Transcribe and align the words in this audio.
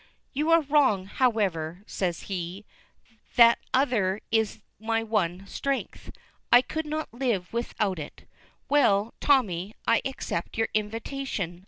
"You 0.33 0.49
are 0.49 0.61
wrong, 0.63 1.05
however," 1.05 1.83
says 1.85 2.21
he; 2.21 2.65
"that 3.35 3.59
other 3.71 4.19
is 4.31 4.63
my 4.79 5.03
one 5.03 5.45
strength. 5.45 6.11
I 6.51 6.63
could 6.63 6.87
not 6.87 7.13
live 7.13 7.53
without 7.53 7.99
it. 7.99 8.27
Well, 8.67 9.13
Tommy, 9.19 9.75
I 9.87 10.01
accept 10.03 10.57
your 10.57 10.69
invitation. 10.73 11.59